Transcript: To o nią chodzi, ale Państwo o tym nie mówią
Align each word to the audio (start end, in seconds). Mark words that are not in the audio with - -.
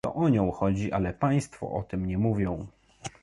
To 0.03 0.11
o 0.13 0.29
nią 0.29 0.51
chodzi, 0.51 0.91
ale 0.91 1.13
Państwo 1.13 1.71
o 1.71 1.83
tym 1.83 2.05
nie 2.05 2.17
mówią 2.17 2.65